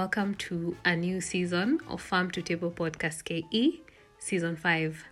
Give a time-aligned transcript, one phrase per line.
[0.00, 3.82] welcome to a new season of Farm to Table Podcast KE,
[4.18, 5.04] Season 5.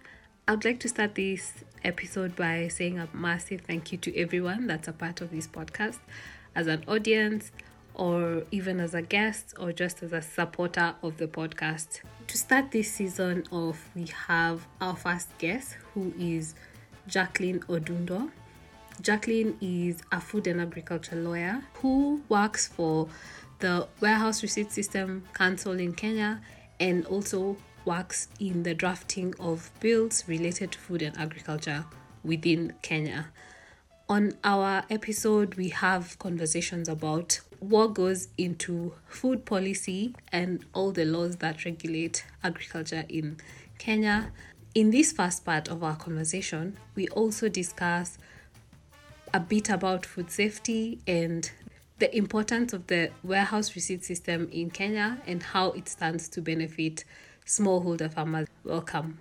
[0.49, 1.53] I'd like to start this
[1.85, 5.99] episode by saying a massive thank you to everyone that's a part of this podcast,
[6.55, 7.53] as an audience,
[7.93, 12.01] or even as a guest, or just as a supporter of the podcast.
[12.27, 16.55] To start this season off, we have our first guest, who is
[17.07, 18.31] Jacqueline Odundo.
[19.03, 23.07] Jacqueline is a food and agriculture lawyer who works for
[23.59, 26.41] the Warehouse Receipt System Council in Kenya
[26.79, 31.85] and also works in the drafting of bills related to food and agriculture
[32.23, 33.29] within Kenya.
[34.09, 41.05] On our episode, we have conversations about what goes into food policy and all the
[41.05, 43.37] laws that regulate agriculture in
[43.79, 44.33] Kenya.
[44.75, 48.19] In this first part of our conversation, we also discuss
[49.35, 51.51] a bit about food safety and
[51.99, 57.05] the importance of the warehouse receipt system in Kenya and how it stands to benefit
[57.45, 58.47] smallholder farmers.
[58.63, 59.19] Welcome.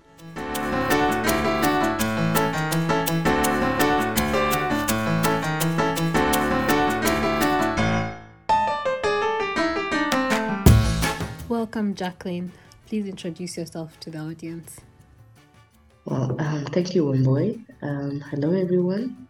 [11.49, 12.51] Welcome, Jacqueline.
[12.85, 14.81] Please introduce yourself to the audience.
[16.05, 17.65] Well, um, thank you, Wambui.
[17.81, 19.27] Um, hello, everyone.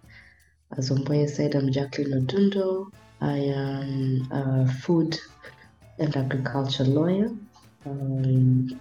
[0.77, 2.91] As Wambui said, I'm Jacqueline Odundo.
[3.21, 5.17] I am a food
[5.99, 7.31] and agriculture lawyer.
[7.85, 8.79] Um,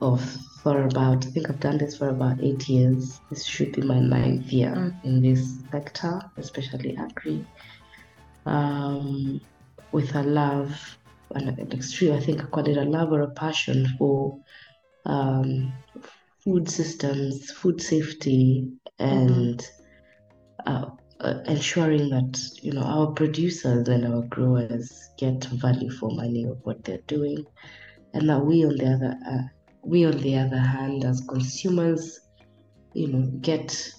[0.00, 0.22] of
[0.62, 3.20] for about I think I've done this for about eight years.
[3.30, 7.44] This should be my ninth year in this sector, especially agri.
[8.46, 9.40] Um,
[9.92, 10.98] with a love
[11.34, 14.38] and an extreme, I think I call it a love or a passion for
[15.04, 15.72] um,
[16.44, 19.66] food systems, food safety, and
[20.66, 26.44] uh, uh, ensuring that you know our producers and our growers get value for money
[26.44, 27.44] of what they're doing,
[28.14, 29.42] and that we on the other uh,
[29.82, 32.20] we on the other hand as consumers,
[32.94, 33.92] you know, get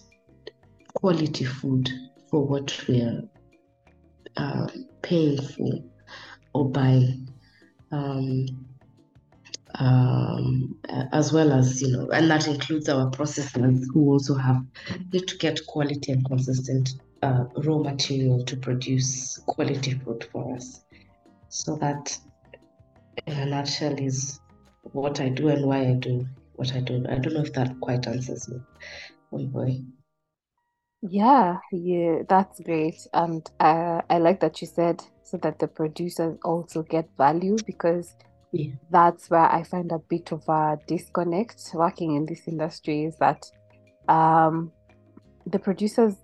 [0.93, 1.89] quality food
[2.29, 3.23] for what we're
[4.37, 4.67] uh,
[5.01, 5.71] paying for
[6.53, 7.27] or buying.
[7.91, 8.45] Um,
[9.75, 10.75] um,
[11.11, 14.63] as well as you know, and that includes our processors who also have
[15.13, 20.81] need to get quality and consistent uh, raw material to produce quality food for us.
[21.49, 22.17] So that,
[23.25, 24.39] in a nutshell, is
[24.83, 27.05] what I do and why I do what I do.
[27.09, 28.59] I don't know if that quite answers me.
[29.31, 29.81] Oh boy.
[31.01, 33.07] Yeah, yeah, that's great.
[33.13, 38.13] And uh, I like that you said so that the producers also get value because
[38.51, 38.73] Yeah.
[38.89, 43.45] that's where I find a bit of a disconnect working in this industry is that
[44.07, 44.71] um,
[45.45, 46.15] the producers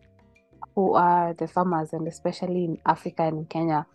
[0.76, 3.88] who are the farmers, and especially in Africa and Kenya,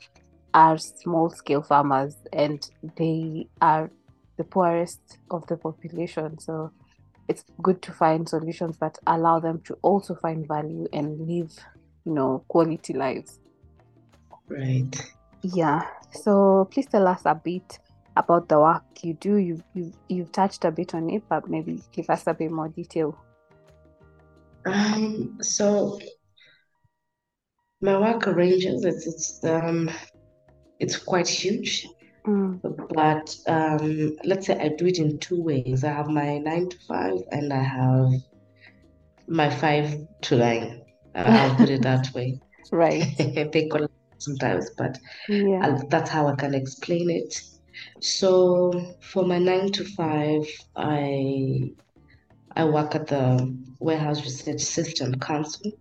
[0.53, 3.91] are small scale farmers and they are
[4.37, 6.39] the poorest of the population.
[6.39, 6.73] So
[7.29, 11.53] it's good to find solutions that allow them to also find value and live,
[12.05, 13.39] you know, quality lives.
[14.49, 14.91] Right.
[15.43, 15.87] Yeah.
[16.13, 17.79] So please tell us a bit
[18.17, 19.37] about the work you do.
[19.37, 22.69] You you you've touched a bit on it, but maybe give us a bit more
[22.69, 23.17] detail.
[24.67, 25.99] Um, so
[27.81, 28.85] my work ranges.
[28.85, 29.91] It's it's um
[30.79, 31.87] it's quite huge,
[32.27, 32.61] Mm,
[32.95, 35.85] but um let's say I do it in two ways.
[35.85, 38.11] I have my nine to five and I have
[39.29, 40.83] my five to nine.
[41.15, 42.41] Uh, I'll put it that way.
[42.73, 43.05] right.
[43.19, 44.99] They collide sometimes, but
[45.29, 45.63] Yeah.
[45.63, 47.41] I'll, that's how I can explain it.
[48.01, 50.47] So for my nine to five,
[50.77, 51.73] I
[52.57, 55.73] I work at the Warehouse Receipt System Council,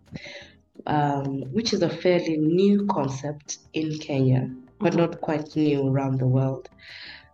[0.88, 6.28] um, which is a fairly new concept in Kenya, but not quite new around the
[6.28, 6.69] world,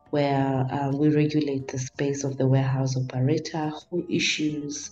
[0.10, 4.92] where um, we regulate the space of the warehouse operator who issues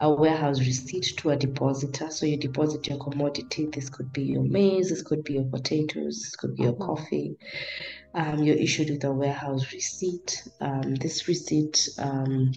[0.00, 2.10] a warehouse receipt to a depositor.
[2.10, 3.66] So you deposit your commodity.
[3.72, 6.86] This could be your maize, this could be your potatoes, this could be your Mhm.
[6.86, 7.36] coffee.
[8.14, 10.48] Um, you're issued with a warehouse receipt.
[10.60, 12.52] Um, this receipt um,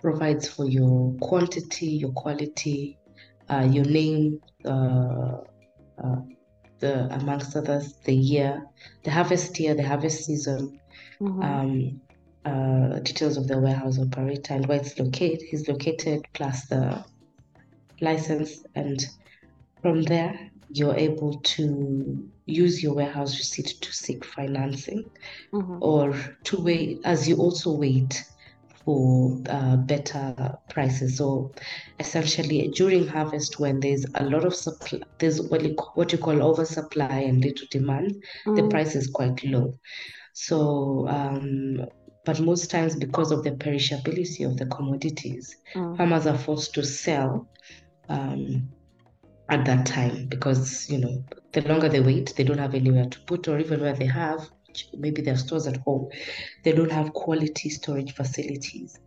[0.00, 2.98] provides for your quantity, your quality,
[3.50, 5.38] uh, your name, uh,
[6.02, 6.16] uh,
[6.80, 8.62] the amongst others, the year,
[9.04, 10.78] the harvest year, the harvest season,
[11.20, 11.42] Mhm.
[11.42, 12.00] um,
[12.44, 17.04] uh, details of the warehouse operator and where it's located, is located, plus the
[18.00, 19.04] license, and
[19.82, 20.38] from there
[20.70, 25.04] you're able to use your warehouse receipt to seek financing
[25.52, 25.80] Mhm.
[25.80, 26.14] or
[26.44, 28.24] to wait as you also wait
[28.84, 31.18] for uh, better prices.
[31.18, 31.52] So
[31.98, 36.42] essentially, during harvest, when there's a lot of supply, there's what you, what you call
[36.42, 38.14] oversupply and little demand,
[38.54, 38.70] the Mm.
[38.70, 39.74] price is quite low.
[40.34, 41.86] So, um,
[42.24, 45.96] but most times because of the perishability of the commodities, Mm.
[45.96, 47.48] farmers are forced to sell
[48.08, 48.68] um,
[49.50, 53.18] at that time because you know the longer they wait, they don't have anywhere to
[53.26, 54.48] put, or even where they have,
[54.94, 56.08] maybe their stores at home,
[56.64, 58.98] they don't have quality storage facilities,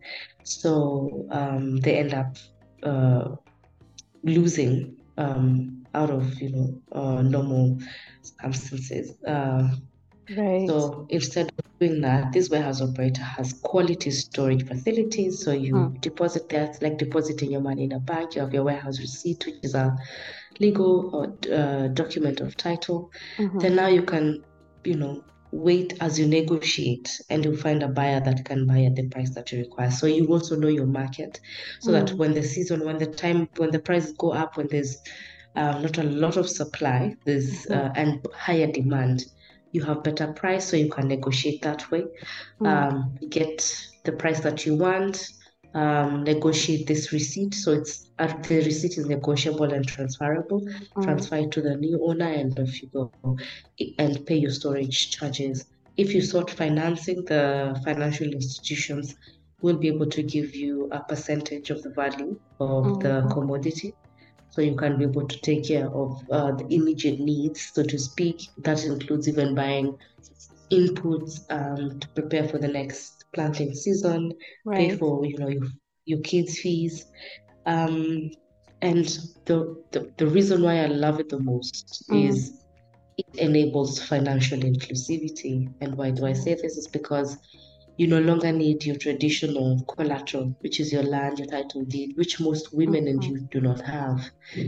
[0.42, 2.36] so um, they end up
[2.82, 3.34] uh,
[4.24, 7.78] losing um, out of you know uh, normal
[8.22, 9.16] circumstances.
[9.26, 9.68] Uh,
[10.30, 10.68] Right.
[10.68, 15.44] so instead of doing that, this warehouse operator has quality storage facilities.
[15.44, 16.00] So you Mm.
[16.00, 18.34] deposit that, like depositing your money in a bank.
[18.34, 19.96] You have your warehouse receipt, which is a
[20.60, 23.10] legal or uh, document of title.
[23.38, 23.60] Mhm.
[23.60, 24.42] Then now you can,
[24.84, 25.22] you know,
[25.56, 29.34] wait as you negotiate, and you'll find a buyer that can buy at the price
[29.34, 29.90] that you require.
[29.90, 31.40] So you also know your market,
[31.80, 32.18] so that Mm.
[32.18, 34.96] when the season, when the time, when the prices go up, when there's
[35.54, 37.76] uh, not a lot of supply, there's Mhm.
[37.76, 39.24] uh, and higher demand,
[39.72, 42.04] you have better price, so you can negotiate that way.
[42.60, 42.66] Mm.
[42.66, 43.64] Um, get
[44.04, 45.26] the price that you want.
[45.74, 50.62] Um, negotiate this receipt, so it's uh, the receipt is negotiable and transferable.
[50.62, 51.04] Mm.
[51.04, 53.12] Transfer it to the new owner, and off you go,
[53.98, 55.66] and pay your storage charges.
[55.98, 59.16] If you sought financing, the financial institutions
[59.60, 63.30] will be able to give you a percentage of the value of the Mhm.
[63.32, 63.94] commodity
[64.50, 67.98] so you can be able to take care of uh, the immediate needs, so to
[67.98, 68.48] speak.
[68.58, 69.98] That includes even buying
[70.70, 74.32] inputs um, to prepare for the next planting season,
[74.74, 75.68] pay for you know your,
[76.06, 77.06] your kids' fees.
[77.66, 78.30] Um,
[78.82, 79.06] and
[79.46, 79.56] the,
[79.92, 82.28] the the reason why I love it the most Mm.
[82.28, 82.64] is
[83.18, 85.72] it enables financial inclusivity.
[85.80, 86.76] And why do I say this?
[86.76, 87.38] Is because
[87.98, 92.40] you no longer need your traditional collateral, which is your land, your title deed, which
[92.40, 93.28] most women and Mhm.
[93.30, 94.20] youth do not have.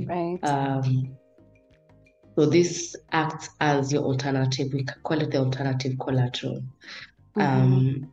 [0.07, 0.41] Right.
[0.45, 1.17] Um,
[2.39, 4.73] so this acts as your alternative.
[4.73, 6.63] We call it the alternative collateral.
[7.37, 7.45] Mhm.
[7.45, 8.13] Um,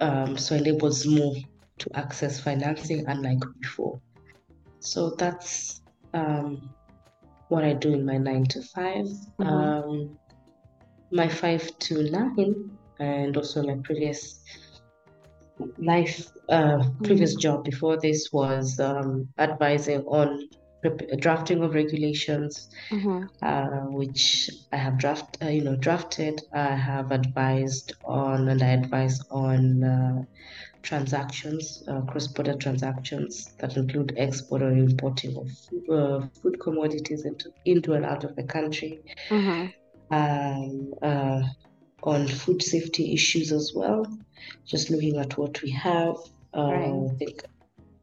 [0.00, 1.34] um, so enables more
[1.78, 4.00] to access financing unlike before.
[4.80, 5.80] So that's
[6.12, 6.70] um,
[7.48, 9.06] what I do in my nine to 5
[9.40, 9.46] Mhm.
[9.46, 10.18] Um,
[11.10, 14.40] my five to nine, and also my previous
[15.78, 17.40] life, uh, previous Mm.
[17.40, 20.48] job before this was um, advising on
[21.18, 23.28] drafting of regulations, Mhm.
[23.42, 26.40] uh, which I have draft, uh, you know, drafted.
[26.52, 30.22] I have advised on, and I advise on uh,
[30.82, 37.52] transactions, uh, cross-border transactions that include export or importing of food, uh, food commodities into
[37.64, 39.00] into and out of the country.
[39.30, 39.72] Mhm.
[40.10, 41.42] Um, uh,
[42.02, 44.06] on food safety issues as well,
[44.66, 46.16] just looking at what we have.
[46.52, 47.10] Uh, Right.
[47.10, 47.42] I think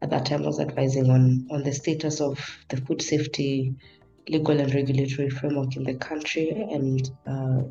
[0.02, 2.40] at that time I was advising on on the status of
[2.70, 3.76] the food safety
[4.30, 7.62] legal and regulatory framework in the country and uh,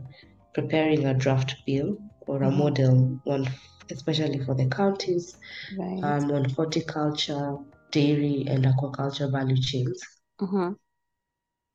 [0.55, 1.97] preparing a draft bill
[2.27, 2.57] or a Mhm.
[2.59, 3.47] model one
[3.91, 5.35] especially for the counties
[5.79, 6.03] Right.
[6.03, 7.57] um, on horticulture
[7.93, 10.01] dairy and aquaculture value chains
[10.41, 10.77] Mhm.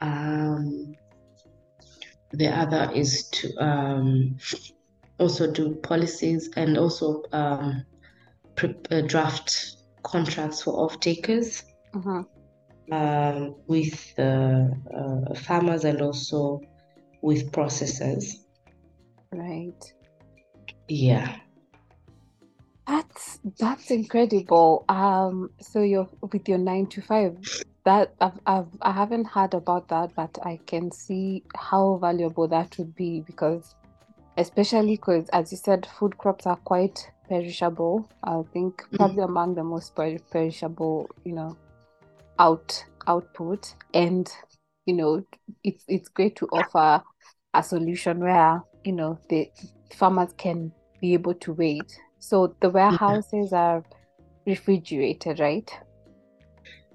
[0.01, 0.95] um,
[2.31, 4.35] the other is to um,
[5.19, 7.85] also do policies and also um,
[8.55, 9.51] pre- uh, draft
[10.05, 11.63] contracts for off takers
[11.93, 12.25] Mhm.
[12.91, 16.61] um, with uh, uh, farmers and also
[17.21, 18.25] with processors.
[19.31, 19.93] Right.
[20.87, 21.35] Yeah.
[22.87, 24.85] That's that's incredible.
[24.87, 27.37] Um, so you're with your nine to five.
[27.83, 32.77] That I've, I've I haven't heard about that, but I can see how valuable that
[32.77, 33.73] would be because
[34.37, 38.09] especially because as you said, food crops are quite perishable.
[38.23, 41.57] I think probably among the most per- perishable, you know,
[42.39, 43.75] out output.
[43.93, 44.29] And
[44.85, 45.23] you know,
[45.63, 47.03] it's it's great to offer
[47.53, 49.49] a solution where you know the
[49.93, 51.99] farmers can be able to wait.
[52.19, 53.83] So the warehouses are
[54.45, 55.71] refrigerated, right?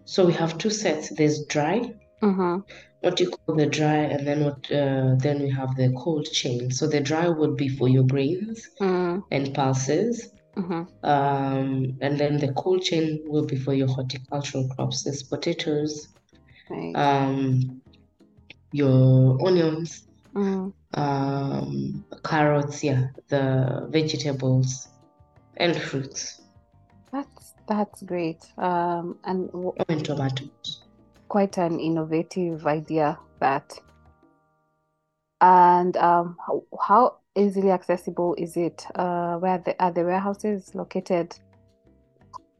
[0.05, 1.11] So we have two sets.
[1.11, 2.59] There's dry, Mm-hmm.
[3.01, 6.71] What you call the dry, and then what uh, then we have the cold chain.
[6.71, 10.33] So the dry would be for your grains Mm, and pulses.
[10.57, 10.83] mm-hmm.
[11.03, 16.09] Um, and then the cold chain will be for your horticultural crops, there's potatoes,
[16.69, 16.95] Right.
[16.95, 17.81] um,
[18.73, 24.89] your onions, Mm, um, carrots, yeah, the vegetables
[25.57, 26.41] and fruits,
[27.13, 28.39] that's that's great.
[28.59, 30.83] Um, and w- and tomatoes.
[31.31, 33.73] Quite an innovative idea that.
[35.41, 38.85] And um, how, how easily accessible is it?
[38.95, 41.35] Uh, where the are the warehouses located?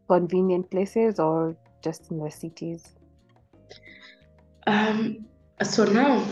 [0.09, 2.83] convenient places or just in the cities?
[4.67, 5.25] Um,
[5.63, 6.27] so now,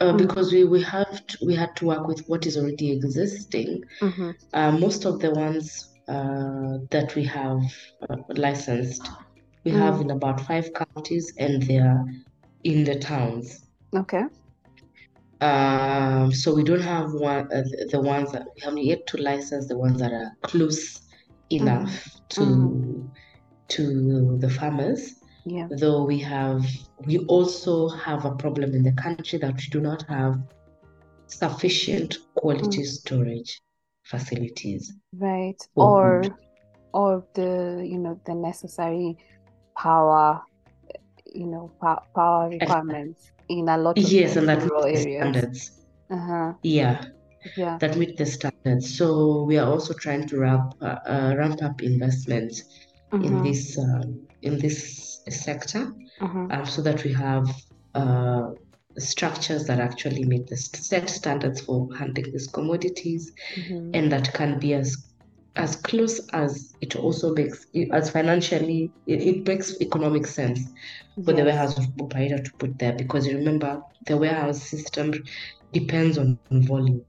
[0.00, 0.18] uh, Mm.
[0.18, 4.30] because we, we have to, we had to work with what is already existing, Mm-hmm.
[4.52, 7.62] uh, most of the ones uh, that we have
[8.10, 9.08] uh, licensed,
[9.64, 10.02] we have Mm.
[10.02, 12.04] in about five counties and they're
[12.64, 13.66] in the towns.
[13.94, 14.24] Okay.
[15.40, 19.66] Um, so we don't have one uh, the- ones that we have yet to license
[19.66, 21.00] the ones that are close
[21.50, 21.92] enough
[22.30, 23.10] to
[23.68, 25.16] to the farmers.
[25.44, 25.66] Yeah.
[25.70, 26.64] Though we have,
[27.04, 30.38] we also have a problem in the country that we do not have
[31.26, 33.60] sufficient quality storage
[34.04, 34.92] facilities.
[35.18, 35.56] Right.
[35.74, 36.22] for Or
[36.94, 39.16] or the you know the necessary
[39.82, 40.40] power
[41.34, 45.02] you know pow- power requirements in a lot of Yes, and that rural areas.
[45.18, 45.60] standards.
[46.10, 46.52] Uh-huh.
[46.62, 47.04] Yeah,
[47.56, 47.78] Yeah.
[47.80, 48.86] that meet the standards.
[48.98, 49.06] So
[49.48, 52.62] we are also trying to ramp uh, uh, ramp up investments
[53.12, 53.42] in Mhm.
[53.46, 54.78] this um, in this
[55.28, 55.82] sector,
[56.20, 56.44] Mhm.
[56.52, 57.46] um, so that we have
[57.94, 58.44] uh,
[58.98, 63.90] structures that actually meet the set standards for handling these commodities, Mhm.
[63.96, 64.88] and that can be as
[65.56, 70.60] as close as it also makes as financially it, it makes economic sense
[71.24, 75.12] for the warehouse operator to put there because you remember the warehouse system
[75.72, 77.08] depends on volumes.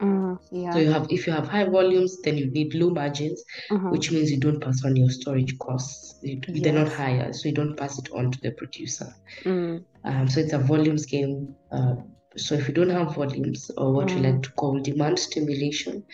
[0.00, 0.38] Mm,
[0.72, 3.90] So you have if you have high volumes, then you need low margins, Mhm.
[3.90, 6.14] which means you don't pass on your storage costs.
[6.22, 9.08] You- They're not higher, so you don't pass it on to the producer.
[9.44, 11.54] Mm, Um, so it's a volumes game.
[11.70, 11.94] Uh,
[12.36, 14.24] so if you don't have volumes or what we Mm.
[14.32, 16.04] like to call demand stimulation,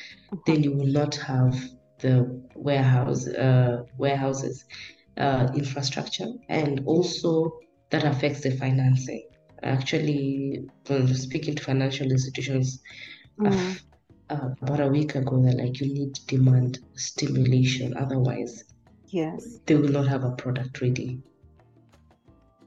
[0.46, 1.54] then you will not have
[2.00, 4.64] the warehouse uh, warehouses
[5.16, 7.52] uh, infrastructure, and also
[7.90, 9.24] that affects the financing.
[9.62, 12.80] Actually, when speaking to financial institutions
[13.40, 13.78] Mm,
[14.30, 18.64] uh, about a week ago, they're like, you need demand stimulation, otherwise
[19.08, 19.60] yes.
[19.66, 21.20] they will not have a product ready.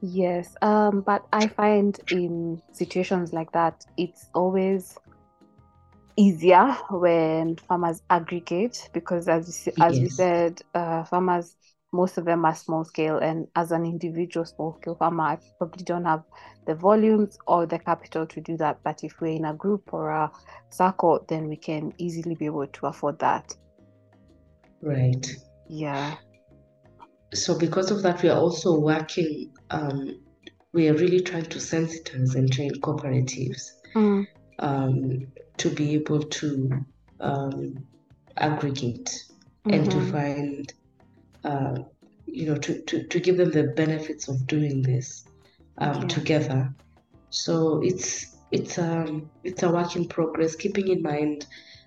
[0.02, 4.98] Yes, um, but I find in situations like that, it's always
[6.16, 11.56] easier when farmers aggregate because, as s- as we said, uh, farmers,
[11.92, 15.84] most of them are small scale, and as an individual small scale farmer, I probably
[15.84, 16.24] don't have
[16.66, 18.80] the volumes or the capital to do that.
[18.82, 20.32] But if we're in a group or a
[20.70, 23.54] circle, then we can easily be able to afford that.
[24.82, 25.24] Right.
[25.68, 26.16] Yeah.
[27.34, 29.52] So because of that, we are also working.
[29.70, 30.20] Um,
[30.72, 33.62] we are really trying to sensitize and train cooperatives
[33.94, 34.26] Mm,
[34.58, 35.26] um,
[35.58, 36.84] to be able to
[37.20, 37.84] um,
[38.36, 39.10] aggregate
[39.68, 40.10] and to mhm.
[40.10, 40.72] find,
[41.44, 41.76] uh,
[42.26, 45.28] you know, to, to, to give them the benefits of doing this
[45.78, 46.08] um, Yeah.
[46.08, 46.74] together.
[47.30, 51.46] So it's it's um it's a work in progress, keeping in mind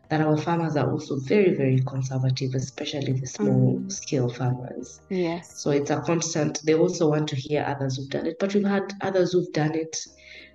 [0.10, 3.92] that our farmers are also very, very conservative, especially the small Mm.
[3.92, 5.02] scale farmers.
[5.10, 5.62] Yes.
[5.62, 6.62] So it's a constant.
[6.66, 9.76] They also want to hear others who've done it, but we've had others who've done
[9.76, 9.98] it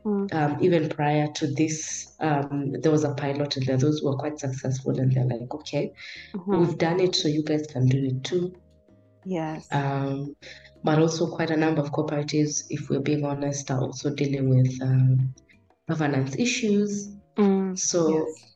[0.05, 2.15] Mm, um, even prior to this.
[2.21, 5.93] Um, there was a pilot, and there those were quite successful, and they're like, okay,
[6.35, 6.59] mhm.
[6.59, 8.55] we've done it, so you guys can do it too.
[9.27, 9.69] Yes.
[9.71, 10.35] Um,
[10.83, 14.81] but also quite a number of cooperatives, if we're being honest, are also dealing with
[14.81, 15.35] um,
[15.87, 17.15] governance issues.
[17.37, 18.55] Mm, So yes.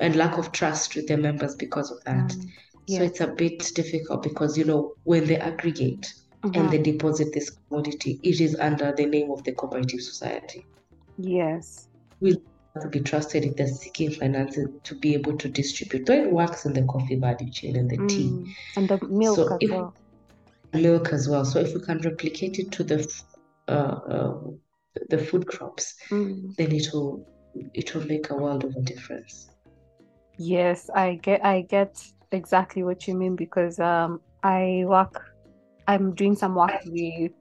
[0.00, 2.28] And lack of trust with their members because of that.
[2.30, 2.48] Mm,
[2.88, 6.06] So it's a bit difficult because you know when they aggregate
[6.42, 6.70] and Mhm.
[6.70, 10.66] they deposit this commodity, it is under the name of the cooperative society.
[11.16, 11.88] Yes.
[12.20, 12.30] We
[12.74, 16.06] have to be trusted if they're seeking finances to be able to distribute.
[16.08, 18.30] So it works in the coffee value chain and the tea.
[18.30, 18.48] Mm.
[18.76, 19.94] And the milk So as if- well.
[20.74, 21.44] milk as well.
[21.44, 22.98] So if we can replicate it to the
[23.68, 24.40] uh, uh,
[25.08, 26.54] the food crops, Mm.
[26.56, 27.24] then it will
[27.74, 29.51] it will make a world of a difference.
[30.36, 31.96] Yes, I get I get
[32.30, 35.20] exactly what you mean because um I work
[35.86, 37.32] I'm doing some work with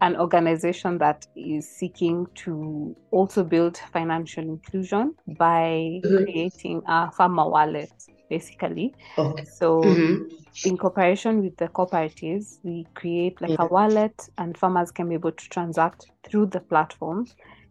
[0.00, 6.24] an organization that is seeking to also build financial inclusion by Mhm.
[6.24, 7.90] creating a farmer wallet
[8.30, 8.94] basically.
[9.18, 9.44] Okay.
[9.58, 10.28] So Mhm.
[10.64, 13.56] in cooperation with the cooperatives, we create like Yeah.
[13.58, 17.26] a wallet, and farmers can be able to transact through the platform.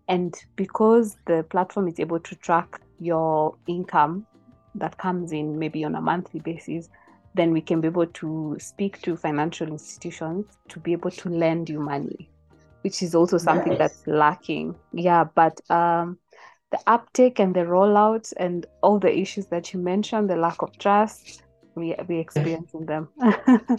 [0.07, 4.27] And because the platform is able to track your income
[4.75, 6.89] that comes in maybe on a monthly basis,
[7.33, 11.69] then we can be able to speak to financial institutions to be able to lend
[11.69, 12.29] you money,
[12.81, 13.79] which is also something Nice.
[13.79, 14.75] that's lacking.
[14.91, 16.17] Yeah, but um,
[16.71, 20.77] the uptake and the rollout and all the issues that you mentioned, the lack of
[20.77, 21.43] trust,
[21.75, 23.09] we we experiencing them.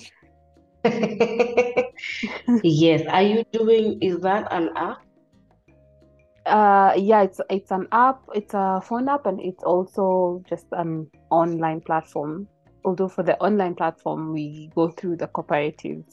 [2.63, 3.03] yes.
[3.09, 3.99] Are you doing?
[4.01, 5.03] Is that an app?
[6.49, 11.11] Uh, yeah, it's it's an app, it's a phone app, and it's also just an
[11.31, 12.49] online platform
[12.85, 16.05] although for the online platform we go through the cooperatives.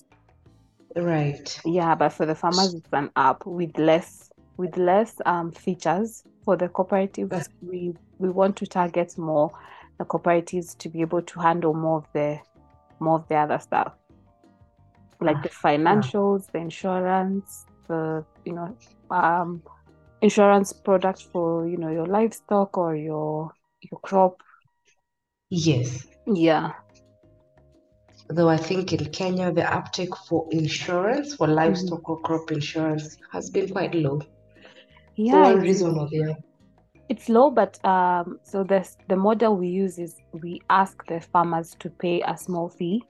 [0.95, 1.61] Right.
[1.65, 6.23] Yeah, but for the farmers it's an app with less with less um features.
[6.43, 9.51] For the cooperatives, we we want to target more
[9.97, 12.39] the cooperatives to be able to handle more of the
[12.99, 13.93] more of the other stuff.
[15.21, 15.49] Like the
[15.89, 18.77] Ah, financials, the insurance, the you know
[19.09, 19.63] um
[20.21, 24.41] insurance product for you know your livestock or your your crop.
[25.49, 26.05] Yes.
[26.25, 26.73] Yeah.
[28.29, 31.55] Though I think in Kenya, the uptake for insurance, for Mhm.
[31.55, 34.19] livestock or crop insurance, has been quite low
[35.29, 36.35] for Yeah, one it's reason or the other.
[37.09, 41.75] it's low, but um so this the model we use is we ask the farmers
[41.79, 43.03] to pay a small fee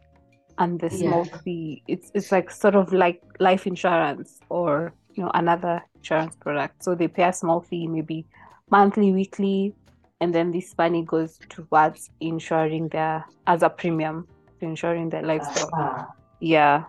[0.58, 1.38] and the small Yeah.
[1.44, 6.84] fee it's it's like sort of like life insurance or you know another insurance product.
[6.84, 8.26] So they pay a small fee, maybe
[8.70, 9.74] monthly, weekly,
[10.22, 14.28] and then this money goes towards insuring their as a premium
[14.60, 15.70] to insuring their livestock.
[15.74, 16.08] Ah,
[16.40, 16.84] Yeah,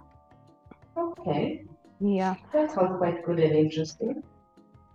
[0.96, 1.64] okay.
[2.00, 2.34] yeah.
[2.52, 4.22] That sounds quite good and interesting.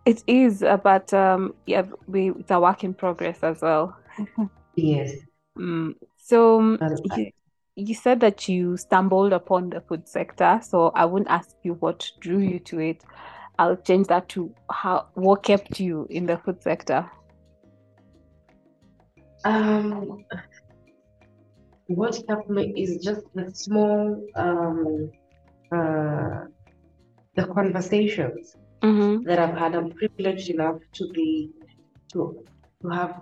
[0.06, 3.98] It is, uh, but um, yeah, we it's a work in progress as well.
[4.76, 5.16] Yes.
[5.58, 5.96] Mm.
[6.18, 6.80] So um,
[7.88, 12.10] you said that you stumbled upon the food sector, so I won't ask you what
[12.20, 13.04] drew you to it.
[13.60, 17.10] I'll change that to how what kept you in the food sector.
[19.44, 20.24] Um,
[21.88, 25.12] what kept me is just the small, um,
[25.72, 26.46] uh,
[27.36, 29.24] the conversations Mm-hmm.
[29.26, 29.76] that I've had.
[29.76, 31.52] I'm privileged enough to be
[32.14, 32.44] to
[32.82, 33.22] to have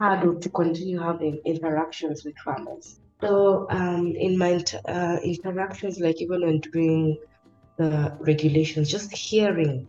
[0.00, 3.00] had or to continue having interactions with farmers.
[3.24, 7.18] So, um, in my uh, interactions, like even when doing
[7.78, 9.86] the regulations, just hearing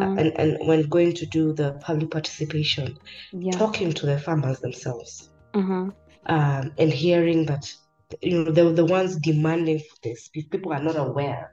[0.00, 0.16] uh, Mm-hmm.
[0.16, 2.96] and, and when going to do the public participation,
[3.32, 3.56] Yeah.
[3.56, 5.30] talking to the farmers themselves.
[5.54, 5.90] Mm-hmm.
[6.28, 7.64] um, and hearing that
[8.22, 10.30] you know they were the ones demanding for this.
[10.34, 11.50] If people are not aware,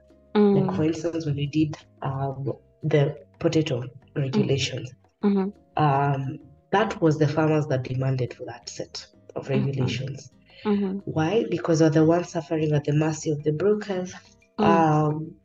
[0.53, 0.86] like for Mm.
[0.86, 2.51] instance, when we did um,
[2.83, 3.83] the potato
[4.15, 4.91] regulations,
[5.24, 5.50] Mm-hmm.
[5.77, 6.37] um,
[6.72, 10.31] that was the farmers that demanded for that set of regulations.
[10.65, 10.98] Mm-hmm.
[11.05, 11.45] Why?
[11.50, 14.13] Because they're the ones suffering at the mercy of the brokers.
[14.59, 14.65] Mm.
[14.65, 15.35] Um,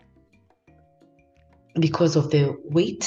[1.80, 3.04] because of the weight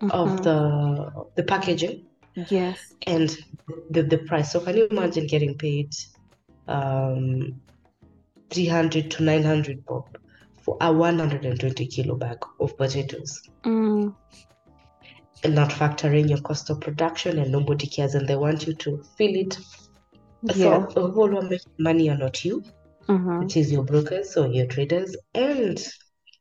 [0.00, 0.42] of Mhm.
[0.42, 2.06] the the packaging
[2.48, 2.78] Yes.
[3.06, 3.36] and
[3.90, 4.52] the, the price.
[4.52, 5.92] So can you imagine getting paid
[6.68, 7.60] um
[8.50, 10.04] 300 to 900 bob
[10.62, 14.14] for a 120 kilo bag of potatoes Mm.
[15.44, 19.02] and not factoring your cost of production and nobody cares and they want you to
[19.16, 19.58] fill it.
[20.42, 20.86] Yeah.
[20.88, 22.62] So the whole one making money are not you,
[23.08, 23.44] Mm-hmm.
[23.44, 25.78] it is your brokers or your traders and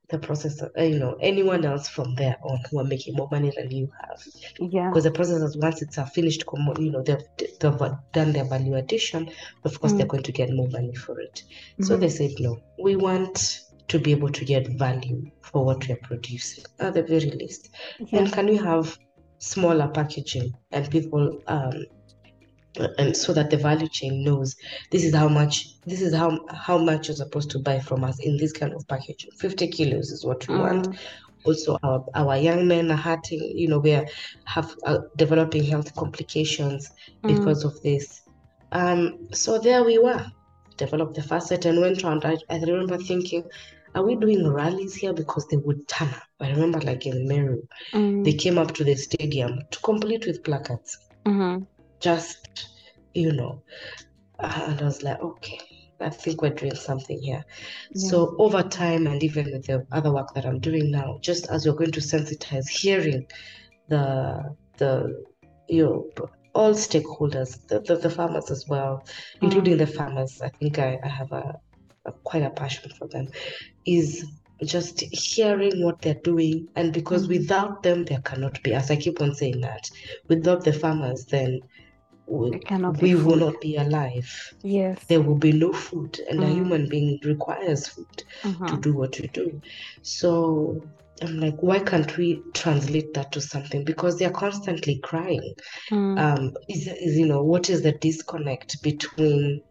[0.10, 3.52] the processor, uh, you know, anyone else from there on who are making more money
[3.56, 4.22] than you have.
[4.60, 4.90] Yeah.
[4.90, 6.44] because the processors once it's a finished
[6.80, 7.24] you know they've,
[7.60, 7.80] they've
[8.14, 9.30] done their value addition
[9.64, 10.10] of course they're Mm.
[10.10, 11.44] going to get more money for it
[11.82, 12.00] so Mhm.
[12.02, 16.00] they said no we want to be able to get value for what we are
[16.04, 18.20] producing at the very least Yeah.
[18.20, 18.98] and can we have
[19.40, 21.86] smaller packaging and people um
[22.98, 24.56] and so that the value chain knows
[24.92, 28.18] this is how much this is how how much you're supposed to buy from us
[28.26, 30.98] in this kind of package 50 kilos is what we want Mm.
[31.46, 34.06] also our, our young men are hurting you know we are
[34.46, 36.90] have uh, developing health complications
[37.24, 37.28] Mm.
[37.36, 38.22] because of this
[38.72, 40.24] um so there we were
[40.78, 43.44] developed the first set and went around I, I remember thinking
[43.96, 47.62] are we doing rallies here because they would turn up i remember like in meru
[47.94, 48.24] Mm.
[48.26, 51.64] they came up to the stadium to complete with placards Mm-hmm.
[52.02, 52.38] Just
[53.14, 53.62] you know
[54.40, 55.60] uh, and i was like okay
[56.02, 57.44] i think we're doing something here
[57.94, 58.10] Yeah.
[58.10, 61.66] so over time and even with the other work that i'm doing now just as
[61.66, 63.26] you're going to sensitize hearing
[63.88, 64.44] the
[64.78, 65.24] the
[65.68, 66.12] you know
[66.54, 69.04] all stakeholders the, the, the farmers as well
[69.42, 71.54] including the farmers i think i, I have a,
[72.06, 73.28] a quite a passion for them
[73.86, 74.26] is
[74.64, 77.30] just hearing what they're doing and because Mhm.
[77.30, 79.84] without them there cannot be as i keep on saying that
[80.30, 81.62] without the farmers then
[82.28, 84.30] we, It cannot be we will not be alive
[84.64, 85.04] Yes.
[85.10, 86.50] there will be no food and a Mm.
[86.50, 88.24] human being requires food
[88.68, 88.78] to Mhm.
[88.78, 89.52] do what we do
[90.02, 90.82] so
[91.22, 95.54] i'm like why can't we translate that to something because they're constantly crying
[95.92, 96.26] Mm.
[96.26, 99.62] um is, is you know what is the disconnect between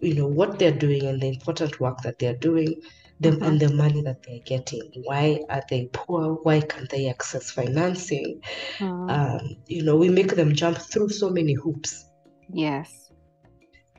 [0.00, 2.74] you know what they're doing and the important work that they're doing
[3.20, 3.46] them Mhm.
[3.46, 8.40] and the money that they're getting why are they poor why can't they access financing
[8.78, 9.10] Mm.
[9.10, 11.92] um you know we make them jump through so many hoops
[12.52, 13.10] Yes.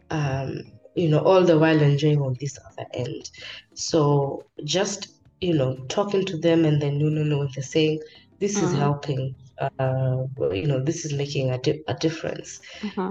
[0.09, 0.49] um
[0.95, 3.29] you know all the while enjoying on this other end
[3.73, 5.07] so just
[5.39, 7.99] you know talking to them and then no no no they're saying
[8.39, 8.77] this is Mhm.
[8.79, 10.17] helping uh
[10.51, 12.59] you know this is making a, di- a difference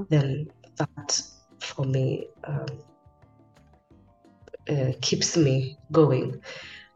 [0.08, 0.46] then
[0.76, 1.22] that
[1.60, 2.66] for me um,
[4.70, 6.34] uh, keeps me going.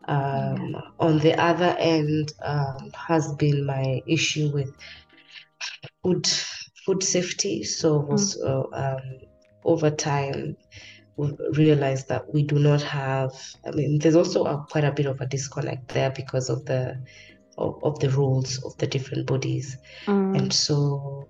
[0.08, 4.70] Um, On the other end, um, has been my issue with
[6.02, 6.26] food
[6.86, 7.64] food safety.
[7.64, 8.10] So Mm.
[8.10, 9.00] also um,
[9.64, 10.56] over time,
[11.16, 13.30] we realized that we do not have.
[13.66, 16.94] I mean, there's also a, quite a bit of a disconnect there because of the
[17.58, 20.34] of, of the rules of the different bodies, Mm.
[20.34, 21.28] and so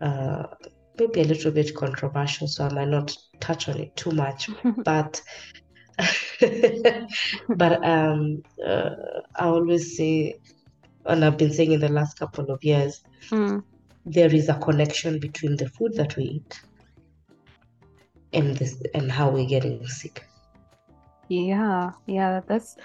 [0.00, 0.44] uh,
[0.98, 2.48] maybe a little bit controversial.
[2.48, 4.48] So I might not touch on it too much,
[4.84, 5.20] but
[7.48, 8.90] but um, uh,
[9.36, 10.34] I always say,
[11.06, 13.62] and I've been saying in the last couple of years, Mm.
[14.04, 16.60] there is a connection between the food that we eat
[18.32, 20.26] and this and how we're getting sick.
[21.28, 22.76] Yeah, yeah, that's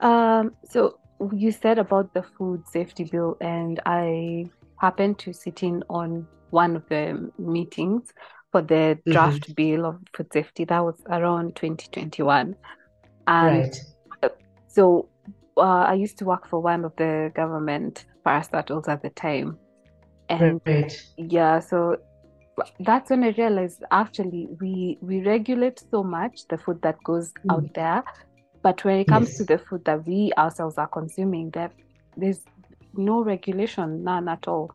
[0.00, 0.98] um so
[1.32, 4.46] you said about the food safety bill and I
[4.80, 8.12] happened to sit in on one of the meetings
[8.52, 9.12] for the Mhm.
[9.12, 12.54] draft bill of food safety that was around 2021
[13.26, 13.76] and Right.
[14.68, 15.08] so
[15.56, 19.58] uh, I used to work for one of the government parastatals at the time
[20.28, 20.92] and Right.
[21.16, 21.96] yeah so
[22.80, 27.52] that's when I realized actually we we regulate so much the food that goes Mm.
[27.52, 28.04] out there,
[28.62, 31.72] but when it comes to the food that we ourselves are consuming, that
[32.16, 32.42] there's
[32.94, 34.72] no regulation, none at all.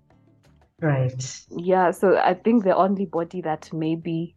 [0.81, 1.41] Right.
[1.49, 4.35] Yeah, so I think the only body that maybe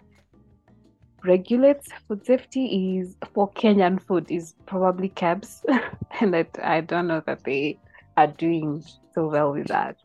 [1.24, 5.64] regulates food safety is for Kenyan food is probably KEBS,
[6.20, 7.78] and I, I don't know that they
[8.16, 9.96] are doing so well with that.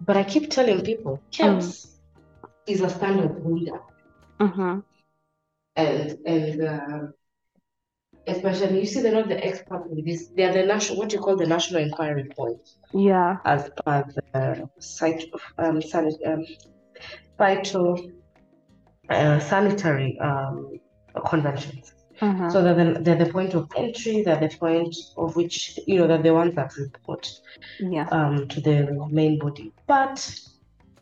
[0.00, 1.86] But I keep telling people, KEBS
[2.66, 3.80] is a standard holder,
[4.40, 4.80] Mm-hmm.
[5.76, 6.98] and and uh,
[8.26, 10.28] especially you see they're not the expert in this.
[10.28, 12.60] They are the national what you call the national inquiry point
[12.92, 13.38] Yeah.
[13.44, 15.24] as per the site
[15.58, 16.44] um, sanit, um
[17.38, 18.12] phyto
[19.08, 20.78] uh, sanitary um,
[21.26, 21.94] conventions.
[22.20, 22.50] Uh-huh.
[22.50, 26.06] So they're the, they're the point of entry, they're the point of which, you know,
[26.06, 27.28] they're the ones that report
[27.80, 28.06] yeah.
[28.12, 29.72] um, to the main body.
[29.88, 30.18] But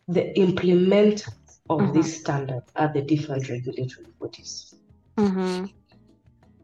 [0.09, 1.29] the implementers
[1.69, 1.93] of Mhm.
[1.95, 4.75] this standard are the different regulatory bodies.
[5.19, 5.67] Mm-hmm.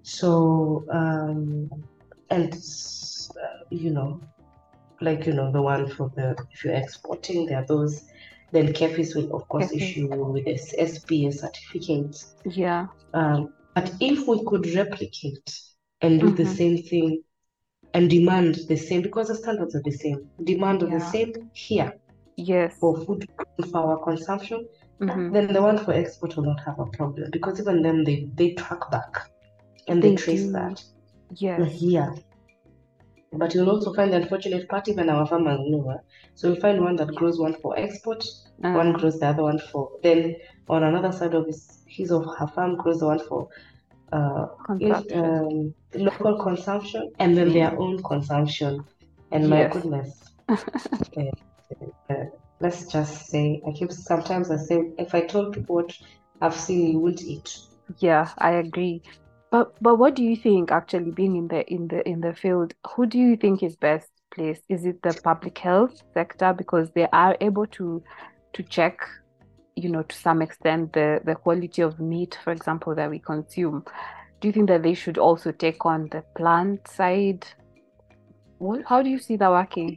[0.06, 1.68] So, um,
[2.30, 4.20] and, uh, you know,
[5.00, 8.04] like, you know, the one for the, if you're exporting, there are those.
[8.52, 12.36] Then KEPHIS will, of course, issue with this SPS certificates.
[12.44, 12.86] Yeah.
[13.14, 15.60] Um, but if we could replicate
[16.02, 16.56] and do the Mhm.
[16.56, 17.22] same thing
[17.92, 21.92] and demand the same, because the standards are the same, demand the same here
[22.36, 22.78] Yes.
[22.78, 23.26] for food
[23.72, 24.64] for our consumption,
[25.00, 25.32] Mhm.
[25.32, 28.52] then the one for export will not have a problem because even them they they
[28.54, 29.28] track back
[29.88, 30.52] and they, They trace do.
[30.52, 30.80] that
[31.30, 31.74] Yes.
[31.78, 32.14] here.
[33.32, 35.98] But you'll also find the unfortunate part even our farmers know.
[36.34, 38.22] So you'll find one that grows one for export,
[38.72, 40.34] one Uh, grows the other one for then
[40.68, 43.48] on another side of his his or her farm grows the one for
[44.12, 45.14] uh consumption.
[45.14, 48.84] um, local consumption and then their own consumption.
[49.30, 49.74] And my Yes.
[49.74, 50.12] goodness,
[51.16, 51.22] uh,
[52.10, 52.24] uh,
[52.60, 55.92] let's just say, I keep sometimes I say, if I told people what
[56.40, 57.48] I've seen, you wouldn't eat.
[57.98, 59.02] Yeah, I agree.
[59.56, 62.74] But but what do you think actually being in the in the in the field,
[62.90, 64.62] who do you think is best placed?
[64.68, 68.02] Is it the public health sector because they are able to
[68.52, 68.98] to check,
[69.74, 73.82] you know, to some extent the the quality of meat, for example, that we consume?
[74.40, 77.46] Do you think that they should also take on the plant side?
[78.58, 79.96] What, how do you see that working?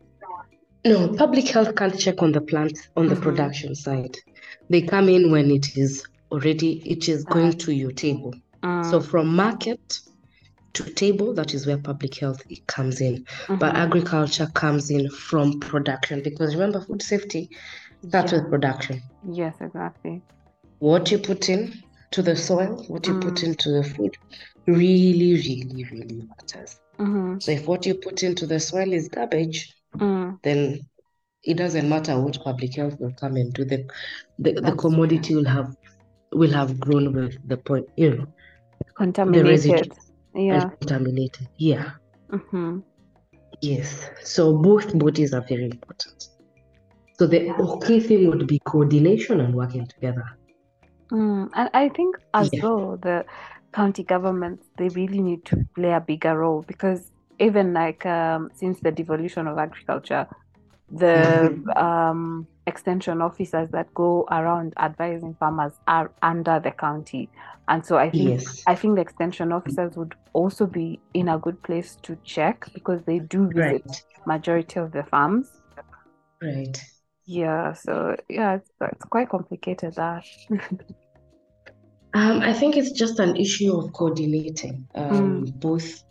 [0.86, 3.22] No, public health can't check on the plant on the Mhm.
[3.24, 4.16] production side.
[4.70, 8.34] They come in when it is already it is going to your table.
[8.82, 9.80] So Mm, from market
[10.74, 13.26] to table, that is where public health comes in.
[13.60, 13.76] But mhm.
[13.76, 17.50] agriculture comes in from production because remember food safety
[18.08, 18.34] starts Yeah.
[18.34, 19.02] with production.
[19.24, 20.24] Yes, exactly.
[20.80, 21.74] What you put in
[22.12, 23.44] to the soil, what you put Mm.
[23.44, 24.12] into the food
[24.68, 26.80] really, really, really matters.
[27.00, 27.38] Mm-hmm.
[27.40, 30.80] So if what you put into the soil is garbage, Mm, then
[31.44, 33.66] it doesn't matter what public health will come and do.
[33.66, 33.86] The
[34.38, 35.68] the, the commodity will have
[36.34, 38.26] will have grown with the point, you know,
[39.00, 39.94] the residue contaminated.
[40.36, 40.70] Yeah.
[40.80, 41.48] contaminated.
[41.58, 41.92] Yeah.
[42.32, 42.80] Mm-hmm.
[43.62, 44.10] Yes.
[44.24, 46.30] So both bodies are very important.
[47.18, 47.76] So the Yeah.
[47.86, 50.26] key thing would be coordination and working together.
[51.12, 52.62] Mm, and I think as Yeah.
[52.64, 53.26] well the
[53.74, 58.80] county governments they really need to play a bigger role because even like um, since
[58.82, 60.28] the devolution of agriculture,
[60.92, 67.30] the um, extension officers that go around advising farmers are under the county,
[67.68, 68.64] and so I think Yes.
[68.68, 73.04] I think the extension officers would also be in a good place to check because
[73.04, 74.04] they do visit Right.
[74.26, 75.52] majority of the farms.
[76.42, 76.78] Right.
[77.26, 80.26] Yeah, so yeah, it's, it's quite complicated that.
[82.16, 86.04] Um, I think it's just an issue of coordinating um, both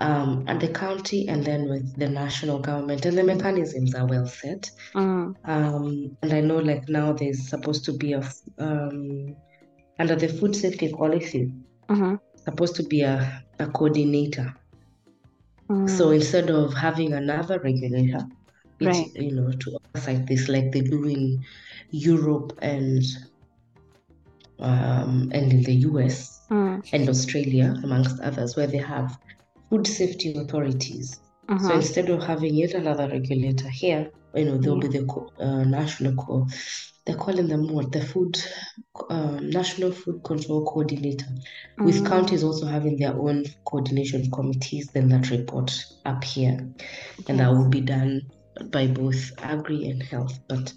[0.00, 4.26] um, at the county and then with the national government, and the mechanisms are well
[4.26, 4.70] set.
[4.94, 5.34] Mm.
[5.44, 8.22] Um, and I know, like now, there's supposed to be a,
[8.58, 9.34] um,
[9.98, 11.52] under the food safety policy,
[11.88, 12.16] Mm-hmm.
[12.44, 14.54] supposed to be a, a coordinator.
[15.70, 15.88] Mm.
[15.88, 18.24] So instead of having another regulator,
[18.80, 19.10] it's Right.
[19.16, 21.42] you know to oversight this like they do in
[21.90, 23.02] Europe and
[24.60, 26.82] um, and in the US Mm.
[26.94, 29.18] and Australia, amongst others, where they have
[29.70, 31.20] food safety authorities.
[31.56, 31.76] So Mhm.
[31.76, 36.14] instead of having yet another regulator here, you know, there'll be the co- uh, national
[36.14, 36.46] co-
[37.06, 38.36] they're calling them what the food
[39.10, 41.26] um, national food control coordinator,
[41.82, 42.06] with Mm.
[42.06, 44.90] counties also having their own coordination committees.
[44.92, 45.72] Then that report
[46.04, 46.58] up here,
[47.28, 48.22] and that will be done
[48.70, 50.72] by both agri and health, but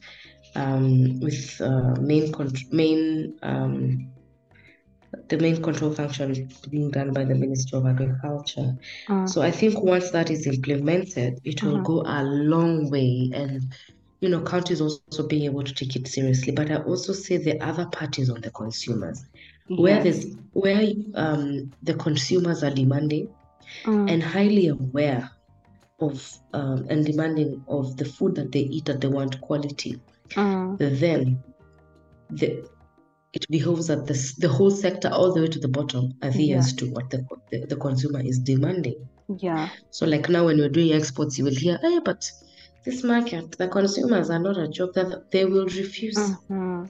[0.55, 4.11] um, with uh, main con- main um,
[5.29, 8.75] the main control function being done by the Ministry of Agriculture.
[9.07, 9.27] Mm.
[9.29, 11.83] So I think once that is implemented, it will Mhm.
[11.83, 13.61] go a long way, and
[14.21, 16.53] you know, counties also being able to take it seriously.
[16.53, 19.23] But I also say the other parties on the consumers,
[19.67, 20.03] where Yes.
[20.03, 23.29] there's where um, the consumers are demanding
[23.85, 24.09] Mm.
[24.11, 25.29] and highly aware
[25.99, 30.01] of um, and demanding of the food that they eat that they want quality,
[30.35, 30.77] Mm.
[30.79, 31.43] then
[32.29, 32.70] the
[33.33, 36.85] it behoves that this, the whole sector all the way to the bottom adheres to
[36.91, 39.07] what the, the, the consumer is demanding.
[39.37, 39.69] Yeah.
[39.89, 42.29] So like now when we're doing exports, you will hear, hey, but
[42.83, 46.17] this market, the consumers are not a joke that they will refuse
[46.49, 46.89] Mhm.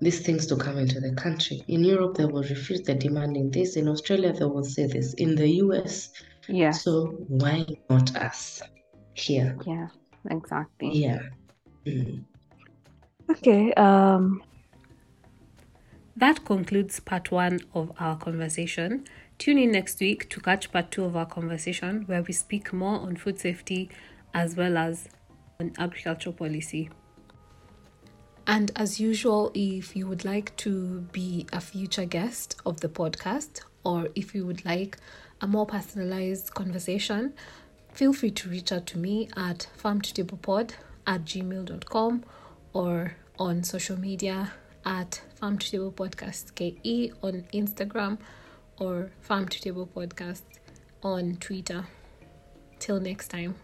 [0.00, 1.64] these things to come into the country.
[1.66, 3.76] In Europe, they will refuse, they're demanding this.
[3.76, 5.14] In Australia, they will say this.
[5.14, 6.10] In the US,
[6.48, 6.70] yeah.
[6.70, 8.62] so why not us
[9.14, 9.56] here?
[9.66, 9.88] Yeah.
[10.30, 10.90] Exactly.
[10.92, 11.20] Yeah.
[11.86, 12.24] Mm.
[13.30, 13.72] Okay.
[13.74, 14.42] Um.
[16.16, 19.04] That concludes part one of our conversation.
[19.36, 23.00] Tune in next week to catch part two of our conversation, where we speak more
[23.00, 23.90] on food safety
[24.32, 25.08] as well as
[25.58, 26.88] on agricultural policy.
[28.46, 33.62] And as usual, if you would like to be a future guest of the podcast,
[33.82, 34.98] or if you would like
[35.40, 37.34] a more personalized conversation,
[37.92, 40.72] feel free to reach out to me at farmtotablepod
[41.06, 42.24] at gmail.com
[42.72, 44.52] or on social media
[44.84, 48.18] at Farm to Table Podcast KE on Instagram
[48.78, 50.42] or Farm to Table Podcast
[51.02, 51.86] on Twitter.
[52.78, 53.54] Till next time.